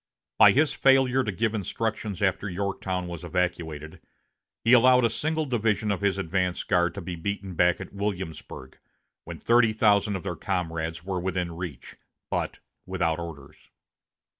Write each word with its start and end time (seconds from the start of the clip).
By 0.39 0.53
his 0.53 0.73
failure 0.73 1.23
to 1.23 1.31
give 1.31 1.53
instructions 1.53 2.23
after 2.23 2.49
Yorktown 2.49 3.05
was 3.05 3.23
evacuated, 3.23 4.01
he 4.63 4.73
allowed 4.73 5.05
a 5.05 5.11
single 5.11 5.45
division 5.45 5.91
of 5.91 6.01
his 6.01 6.17
advance 6.17 6.63
guard 6.63 6.95
to 6.95 7.01
be 7.01 7.15
beaten 7.15 7.53
back 7.53 7.79
at 7.79 7.93
Williamsburg, 7.93 8.79
when 9.25 9.37
thirty 9.37 9.73
thousand 9.73 10.15
of 10.15 10.23
their 10.23 10.35
comrades 10.35 11.03
were 11.03 11.19
within 11.19 11.55
reach, 11.55 11.97
but 12.31 12.57
without 12.87 13.19
orders. 13.19 13.69